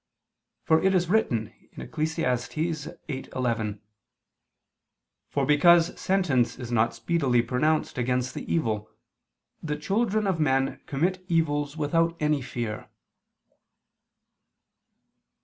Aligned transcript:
For 0.63 0.81
it 0.81 0.95
is 0.95 1.09
written 1.09 1.53
(Eccles. 1.77 2.15
8:11): 2.15 3.79
"For 5.29 5.45
because 5.45 5.99
sentence 6.01 6.57
is 6.57 6.71
not 6.71 6.95
speedily 6.95 7.43
pronounced 7.43 7.99
against 7.99 8.33
the 8.33 8.51
evil, 8.51 8.89
the 9.61 9.77
children 9.77 10.25
of 10.25 10.39
men 10.39 10.81
commit 10.87 11.23
evils 11.29 11.77
without 11.77 12.17
any 12.19 12.41
fear." 12.41 12.89